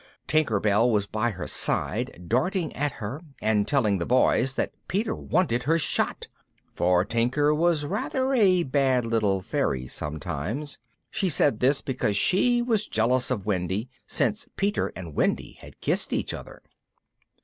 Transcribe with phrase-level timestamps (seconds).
[0.25, 5.13] Tinker Bell was by her side, darting at her, and telling the Boys that Peter
[5.15, 6.27] wanted her shot,
[6.73, 10.79] for Tinker was rather a bad little fairy sometimes.
[11.11, 16.13] She said this because she was jealous of Wendy, since Peter and Wendy had kissed
[16.13, 16.63] each other.